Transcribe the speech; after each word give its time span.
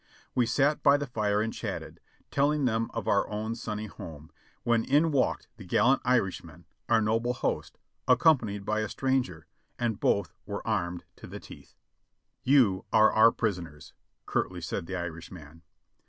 We 0.33 0.47
sat 0.47 0.81
by 0.81 0.97
the 0.97 1.05
fire 1.05 1.43
and 1.43 1.53
chatted, 1.53 1.99
telling 2.31 2.65
them 2.65 2.89
of 2.91 3.07
our 3.07 3.29
own 3.29 3.53
sunny 3.53 3.85
home, 3.85 4.31
when 4.63 4.83
in 4.83 5.11
walked 5.11 5.47
the 5.57 5.63
gallant 5.63 6.01
Irishman, 6.03 6.65
our 6.89 7.01
noble 7.03 7.33
host, 7.33 7.77
ac 8.09 8.17
companied 8.17 8.65
by 8.65 8.79
a 8.79 8.89
stranger, 8.89 9.45
and 9.77 9.99
both 9.99 10.33
were 10.47 10.65
armed 10.67 11.03
to 11.17 11.27
the 11.27 11.39
teeth. 11.39 11.75
"You 12.43 12.83
are 12.91 13.13
our 13.13 13.31
prisoners!" 13.31 13.93
curtly 14.25 14.59
said 14.61 14.87
the 14.87 14.95
Irishman. 14.95 15.61